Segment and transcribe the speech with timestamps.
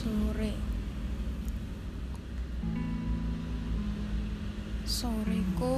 [0.00, 0.56] sore.
[4.88, 5.76] Soreku.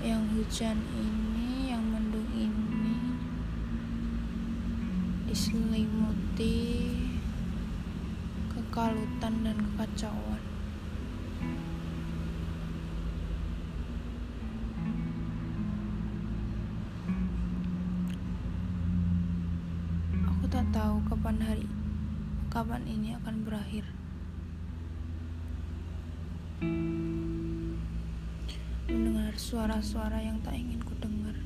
[0.00, 3.20] Yang hujan ini yang mendung ini
[5.28, 6.56] diselimuti
[8.48, 10.51] kekalutan dan kekacauan.
[20.82, 21.66] Tahu kapan hari
[22.50, 23.86] kapan ini akan berakhir
[28.90, 31.38] mendengar suara-suara yang tak ingin ku dengar.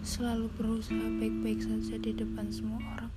[0.00, 3.12] Selalu berusaha baik-baik saja di depan semua orang.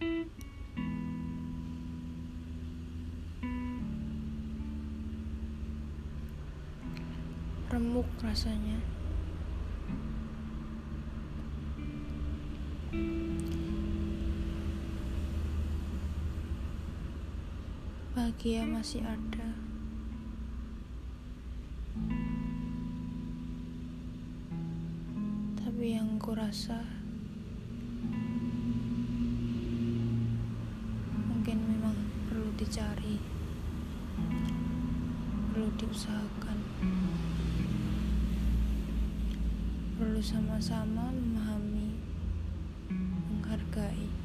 [7.72, 8.99] Remuk rasanya.
[18.10, 19.54] Bahagia masih ada.
[25.62, 26.82] Tapi yang kurasa
[31.30, 31.94] mungkin memang
[32.26, 33.22] perlu dicari,
[35.54, 36.60] perlu diusahakan,
[40.02, 41.94] perlu sama-sama memahami,
[42.90, 44.19] menghargai.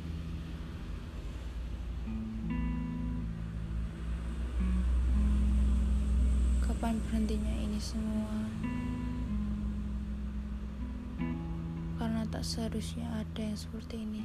[6.84, 8.44] Kapan berhentinya ini semua?
[11.96, 14.20] Karena tak seharusnya ada yang seperti ini.